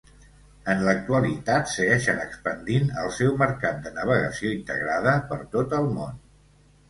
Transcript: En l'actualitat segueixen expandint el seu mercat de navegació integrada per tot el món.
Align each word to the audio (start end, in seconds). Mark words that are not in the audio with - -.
En 0.73 0.79
l'actualitat 0.85 1.67
segueixen 1.73 2.21
expandint 2.23 2.89
el 3.03 3.13
seu 3.19 3.37
mercat 3.43 3.79
de 3.87 3.93
navegació 3.99 4.53
integrada 4.57 5.13
per 5.33 5.39
tot 5.57 5.77
el 5.83 5.93
món. 5.99 6.19